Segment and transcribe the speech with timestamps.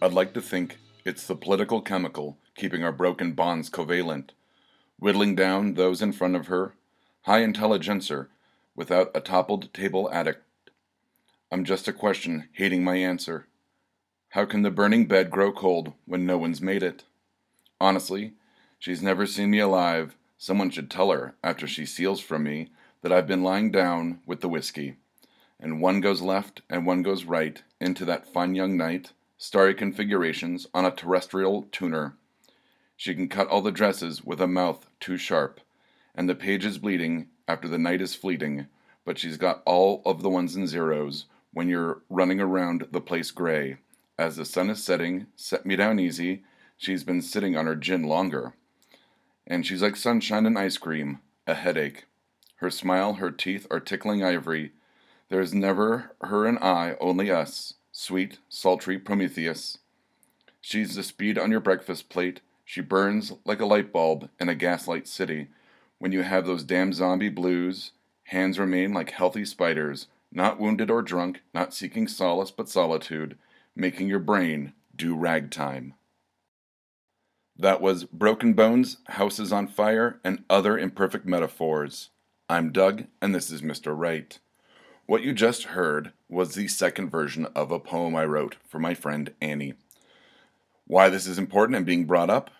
[0.00, 4.30] I'd like to think it's the political chemical keeping our broken bonds covalent,
[5.00, 6.74] whittling down those in front of her,
[7.22, 8.28] high intelligencer,
[8.76, 10.44] without a toppled table addict.
[11.50, 13.48] I'm just a question hating my answer.
[14.30, 17.02] How can the burning bed grow cold when no one's made it?
[17.80, 18.34] Honestly,
[18.78, 20.16] she's never seen me alive.
[20.36, 22.70] Someone should tell her, after she seals from me,
[23.02, 24.94] that I've been lying down with the whiskey.
[25.58, 30.66] And one goes left and one goes right into that fine young night, starry configurations
[30.74, 32.16] on a terrestrial tuner.
[32.96, 35.60] She can cut all the dresses with a mouth too sharp,
[36.12, 38.66] and the page is bleeding after the night is fleeting,
[39.04, 43.30] but she's got all of the ones and zeros when you're running around the place
[43.30, 43.76] gray.
[44.18, 46.42] As the sun is setting, set me down easy.
[46.76, 48.54] She's been sitting on her gin longer.
[49.46, 52.06] And she's like sunshine and ice cream, a headache.
[52.56, 54.72] Her smile, her teeth are tickling ivory.
[55.28, 59.78] There's never her and I, only us, sweet, sultry Prometheus.
[60.60, 62.40] She's the speed on your breakfast plate.
[62.64, 65.48] She burns like a light bulb in a gaslight city.
[65.98, 67.90] When you have those damn zombie blues,
[68.26, 73.36] hands remain like healthy spiders, not wounded or drunk, not seeking solace but solitude
[73.74, 75.94] making your brain do ragtime.
[77.56, 82.10] That was Broken Bones, Houses on Fire, and Other Imperfect Metaphors.
[82.48, 83.92] I'm Doug, and this is Mr.
[83.98, 84.38] Wright.
[85.06, 88.94] What you just heard was the second version of a poem I wrote for my
[88.94, 89.74] friend Annie.
[90.86, 92.50] Why this is important and being brought up?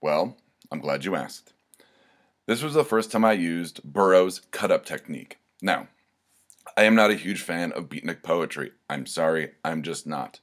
[0.00, 0.36] Well,
[0.70, 1.52] I'm glad you asked.
[2.46, 5.38] This was the first time I used Burroughs' cut up technique.
[5.60, 5.88] Now,
[6.76, 8.72] I am not a huge fan of beatnik poetry.
[8.88, 10.40] I'm sorry, I'm just not.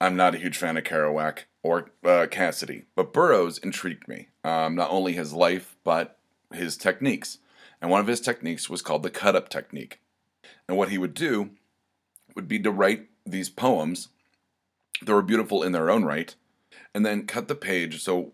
[0.00, 4.28] I'm not a huge fan of Kerouac or uh, Cassady, but Burroughs intrigued me.
[4.44, 6.18] Um, not only his life, but
[6.52, 7.38] his techniques.
[7.80, 10.00] And one of his techniques was called the cut up technique.
[10.68, 11.50] And what he would do
[12.36, 14.08] would be to write these poems
[15.02, 16.34] that were beautiful in their own right,
[16.94, 18.32] and then cut the page so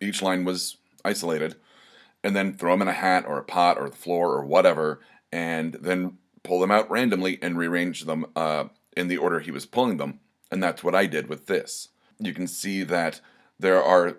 [0.00, 1.56] each line was isolated,
[2.24, 5.00] and then throw them in a hat or a pot or the floor or whatever,
[5.30, 8.64] and then pull them out randomly and rearrange them uh,
[8.96, 11.88] in the order he was pulling them and that's what I did with this.
[12.18, 13.20] You can see that
[13.58, 14.18] there are.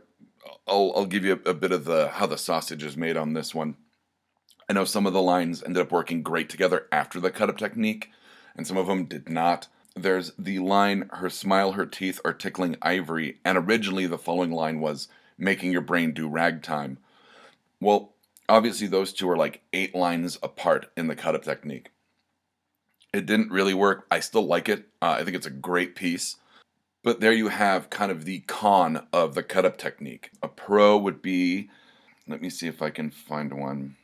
[0.68, 3.34] I'll, I'll give you a, a bit of the how the sausage is made on
[3.34, 3.76] this one.
[4.70, 7.58] I know some of the lines ended up working great together after the cut up
[7.58, 8.10] technique,
[8.56, 9.68] and some of them did not.
[9.96, 14.80] There's the line, her smile, her teeth are tickling ivory, and originally the following line
[14.80, 15.08] was
[15.38, 16.98] making your brain do ragtime.
[17.80, 18.14] Well,
[18.48, 21.90] obviously, those two are like eight lines apart in the cut up technique.
[23.14, 24.06] It didn't really work.
[24.10, 24.86] I still like it.
[25.02, 26.38] Uh, I think it's a great piece.
[27.04, 30.32] But there you have kind of the con of the cut up technique.
[30.42, 31.70] A pro would be,
[32.28, 33.98] let me see if I can find one.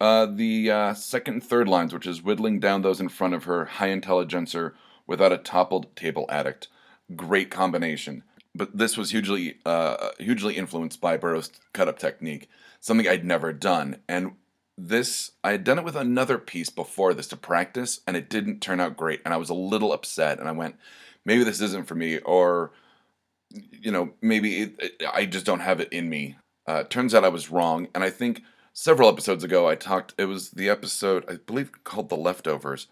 [0.00, 3.44] Uh, the uh, second and third lines, which is whittling down those in front of
[3.44, 4.74] her, high intelligencer
[5.06, 6.68] without a toppled table addict.
[7.14, 8.22] Great combination.
[8.54, 12.48] But this was hugely, uh, hugely influenced by Burroughs' cut up technique,
[12.80, 13.98] something I'd never done.
[14.08, 14.32] And
[14.78, 18.60] this I had done it with another piece before this to practice and it didn't
[18.60, 20.76] turn out great and I was a little upset and I went
[21.24, 22.72] maybe this isn't for me or
[23.50, 26.36] you know maybe it, it, I just don't have it in me.
[26.66, 28.42] Uh, turns out I was wrong and I think
[28.78, 32.88] several episodes ago I talked it was the episode I believe called The Leftovers.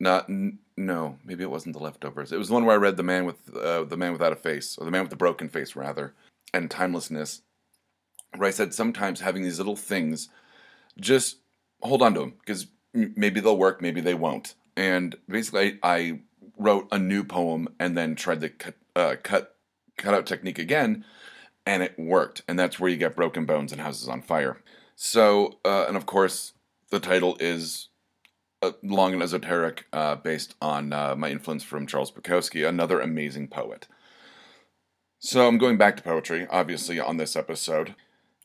[0.00, 2.32] Not n- no, maybe it wasn't The Leftovers.
[2.32, 4.36] It was the one where I read The Man with uh, the Man Without a
[4.36, 6.14] Face or The Man with the Broken Face rather
[6.54, 7.42] and Timelessness
[8.36, 10.30] where I said sometimes having these little things
[10.98, 11.38] just
[11.82, 14.54] hold on to them because maybe they'll work, maybe they won't.
[14.76, 16.20] And basically, I
[16.56, 19.56] wrote a new poem and then tried the cut, uh, cut
[19.98, 21.04] cut out technique again,
[21.66, 22.42] and it worked.
[22.48, 24.62] And that's where you get broken bones and houses on fire.
[25.00, 26.54] So, uh, and of course,
[26.90, 27.88] the title is
[28.62, 33.46] uh, long and esoteric, uh, based on uh, my influence from Charles Bukowski, another amazing
[33.46, 33.86] poet.
[35.20, 37.94] So I'm going back to poetry, obviously, on this episode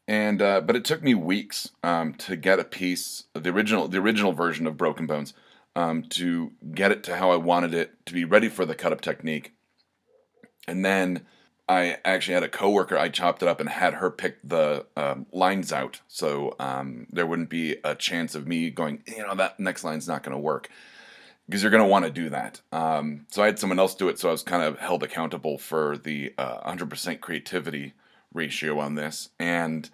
[0.08, 4.00] and uh, but it took me weeks um, to get a piece the original the
[4.00, 5.34] original version of Broken Bones
[5.76, 8.92] um, to get it to how I wanted it to be ready for the cut
[8.92, 9.54] up technique,
[10.68, 11.26] and then
[11.74, 12.98] I actually had a coworker.
[12.98, 17.26] I chopped it up and had her pick the um, lines out, so um, there
[17.26, 19.04] wouldn't be a chance of me going.
[19.08, 20.70] You know that next line's not going to work
[21.48, 22.62] because you're going to want to do that.
[22.72, 25.58] Um, so I had someone else do it, so I was kind of held accountable
[25.58, 27.94] for the uh, 100% creativity
[28.34, 29.90] ratio on this, and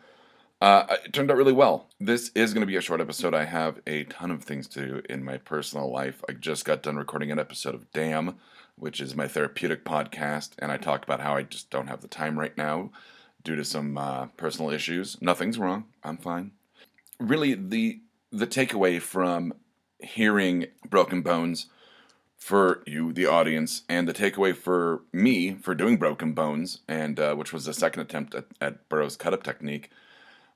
[0.61, 1.87] uh, it turned out really well.
[1.99, 3.33] This is going to be a short episode.
[3.33, 6.21] I have a ton of things to do in my personal life.
[6.27, 8.35] I just got done recording an episode of Damn,
[8.79, 12.07] which is my therapeutic podcast, and I talk about how I just don't have the
[12.07, 12.91] time right now
[13.43, 15.21] due to some uh, personal issues.
[15.21, 15.85] Nothing's wrong.
[16.03, 16.51] I'm fine.
[17.19, 19.53] Really, the the takeaway from
[19.99, 21.67] hearing Broken Bones
[22.37, 27.35] for you, the audience, and the takeaway for me for doing Broken Bones, and uh,
[27.35, 29.89] which was the second attempt at, at Burroughs' cut up technique,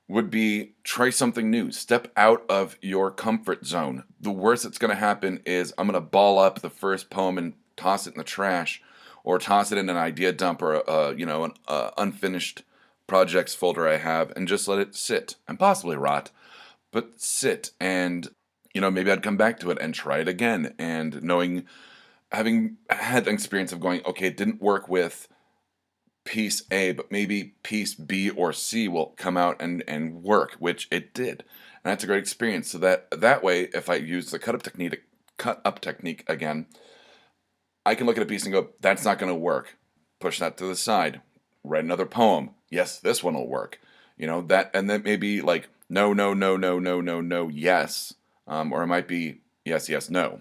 [0.08, 1.70] would be try something new.
[1.70, 4.04] Step out of your comfort zone.
[4.20, 7.36] The worst that's going to happen is I'm going to ball up the first poem
[7.36, 8.82] and toss it in the trash,
[9.22, 11.52] or toss it in an idea dump or a, you know an
[11.98, 12.62] unfinished
[13.06, 16.30] projects folder I have, and just let it sit and possibly rot,
[16.92, 18.28] but sit and
[18.74, 21.64] you know maybe I'd come back to it and try it again, and knowing
[22.32, 25.28] having had the experience of going okay it didn't work with
[26.24, 30.88] piece A, but maybe piece B or C will come out and, and work, which
[30.90, 31.44] it did.
[31.84, 32.70] And that's a great experience.
[32.70, 35.02] So that that way, if I use the cut up technique
[35.36, 36.66] cut up technique again,
[37.86, 39.76] I can look at a piece and go, that's not gonna work.
[40.20, 41.20] Push that to the side.
[41.62, 42.50] Write another poem.
[42.70, 43.80] Yes, this one will work.
[44.16, 48.14] You know, that and then maybe like no, no, no, no, no, no, no, yes.
[48.46, 50.40] Um, or it might be yes, yes, no.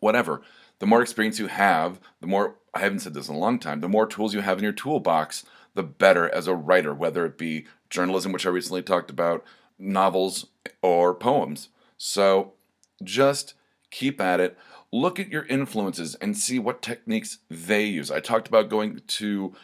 [0.00, 0.42] Whatever.
[0.78, 3.80] The more experience you have, the more I haven't said this in a long time,
[3.80, 5.44] the more tools you have in your toolbox,
[5.74, 9.44] the better as a writer, whether it be journalism, which I recently talked about,
[9.78, 10.46] novels,
[10.82, 11.68] or poems.
[11.96, 12.52] So
[13.02, 13.54] just
[13.90, 14.58] keep at it.
[14.96, 18.10] Look at your influences and see what techniques they use.
[18.10, 19.54] I talked about going to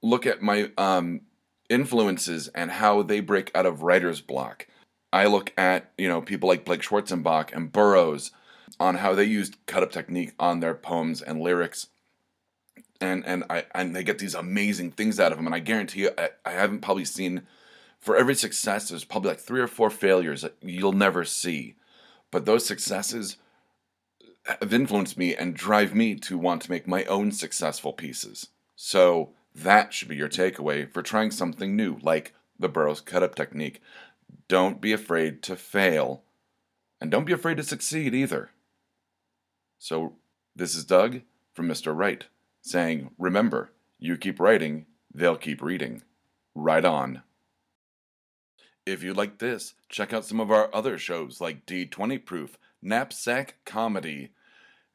[0.00, 1.22] look at my um,
[1.68, 4.68] influences and how they break out of writer's block.
[5.12, 8.30] I look at, you know, people like Blake Schwarzenbach and Burroughs
[8.78, 11.88] on how they used cut up technique on their poems and lyrics
[13.00, 15.46] and and I and they get these amazing things out of them.
[15.46, 17.42] And I guarantee you, I, I haven't probably seen
[17.98, 18.88] for every success.
[18.88, 21.74] There's probably like three or four failures that you'll never see,
[22.30, 23.36] but those successes
[24.44, 28.48] have influenced me and drive me to want to make my own successful pieces.
[28.76, 33.34] So that should be your takeaway for trying something new, like the Burroughs cut up
[33.34, 33.80] technique.
[34.48, 36.22] Don't be afraid to fail,
[37.00, 38.50] and don't be afraid to succeed either.
[39.78, 40.14] So,
[40.54, 41.22] this is Doug
[41.52, 41.96] from Mr.
[41.96, 42.24] Wright
[42.60, 46.02] saying, Remember, you keep writing, they'll keep reading.
[46.54, 47.22] Write on.
[48.86, 53.56] If you like this, check out some of our other shows like D20 Proof, Knapsack
[53.64, 54.32] Comedy,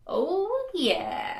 [0.08, 1.37] Oh, yeah.